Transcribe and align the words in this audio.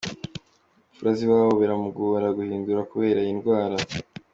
Mfurazibaho 0.93 1.49
biramugora 1.61 2.27
guhindukira 2.37 2.87
kubera 2.91 3.17
iyi 3.23 3.33
ndwara. 3.37 3.75